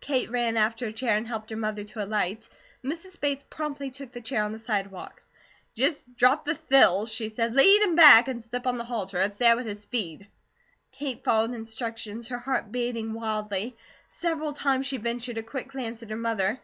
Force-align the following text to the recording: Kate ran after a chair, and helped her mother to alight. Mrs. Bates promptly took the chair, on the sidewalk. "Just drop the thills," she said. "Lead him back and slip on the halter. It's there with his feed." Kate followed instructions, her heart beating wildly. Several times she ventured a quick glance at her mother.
Kate 0.00 0.30
ran 0.30 0.56
after 0.56 0.86
a 0.86 0.92
chair, 0.94 1.14
and 1.14 1.26
helped 1.28 1.50
her 1.50 1.54
mother 1.56 1.84
to 1.84 2.02
alight. 2.02 2.48
Mrs. 2.82 3.20
Bates 3.20 3.44
promptly 3.50 3.90
took 3.90 4.12
the 4.12 4.20
chair, 4.22 4.42
on 4.42 4.52
the 4.52 4.58
sidewalk. 4.58 5.20
"Just 5.74 6.16
drop 6.16 6.46
the 6.46 6.54
thills," 6.54 7.12
she 7.12 7.28
said. 7.28 7.52
"Lead 7.52 7.82
him 7.82 7.94
back 7.94 8.28
and 8.28 8.42
slip 8.42 8.66
on 8.66 8.78
the 8.78 8.84
halter. 8.84 9.20
It's 9.20 9.36
there 9.36 9.56
with 9.56 9.66
his 9.66 9.84
feed." 9.84 10.26
Kate 10.92 11.22
followed 11.22 11.52
instructions, 11.52 12.28
her 12.28 12.38
heart 12.38 12.72
beating 12.72 13.12
wildly. 13.12 13.76
Several 14.08 14.54
times 14.54 14.86
she 14.86 14.96
ventured 14.96 15.36
a 15.36 15.42
quick 15.42 15.68
glance 15.68 16.02
at 16.02 16.08
her 16.08 16.16
mother. 16.16 16.58